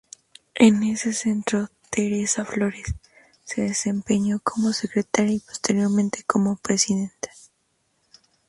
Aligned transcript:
En 0.55 0.81
ese 0.81 1.13
Centro, 1.13 1.69
Teresa 1.91 2.43
Flores 2.43 2.95
se 3.43 3.61
desempeñó 3.61 4.39
como 4.39 4.73
secretaria 4.73 5.35
y 5.35 5.39
posteriormente 5.41 6.23
como 6.25 6.55
presidenta. 6.55 7.29